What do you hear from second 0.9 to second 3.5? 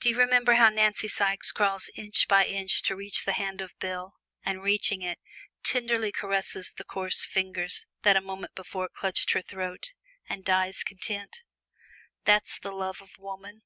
Sikes crawls inch by inch to reach the